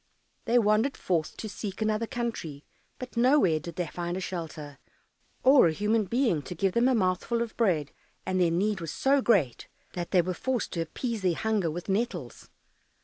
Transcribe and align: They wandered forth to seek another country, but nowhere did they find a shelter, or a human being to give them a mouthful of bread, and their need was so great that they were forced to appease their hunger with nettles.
They 0.45 0.57
wandered 0.57 0.97
forth 0.97 1.37
to 1.37 1.47
seek 1.47 1.79
another 1.79 2.07
country, 2.07 2.65
but 2.97 3.15
nowhere 3.15 3.59
did 3.59 3.75
they 3.75 3.85
find 3.85 4.17
a 4.17 4.19
shelter, 4.19 4.79
or 5.43 5.67
a 5.67 5.73
human 5.73 6.05
being 6.05 6.41
to 6.41 6.55
give 6.55 6.71
them 6.73 6.87
a 6.87 6.95
mouthful 6.95 7.43
of 7.43 7.55
bread, 7.55 7.91
and 8.25 8.41
their 8.41 8.49
need 8.49 8.81
was 8.81 8.89
so 8.89 9.21
great 9.21 9.67
that 9.93 10.09
they 10.09 10.23
were 10.23 10.33
forced 10.33 10.73
to 10.73 10.81
appease 10.81 11.21
their 11.21 11.35
hunger 11.35 11.69
with 11.69 11.87
nettles. 11.87 12.49